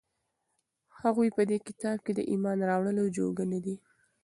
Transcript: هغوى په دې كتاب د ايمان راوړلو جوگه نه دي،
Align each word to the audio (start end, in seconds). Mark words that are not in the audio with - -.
هغوى 0.99 1.29
په 1.37 1.41
دې 1.49 1.57
كتاب 1.67 1.97
د 2.17 2.19
ايمان 2.31 2.57
راوړلو 2.69 3.03
جوگه 3.17 3.45
نه 3.53 3.59
دي، 3.65 3.75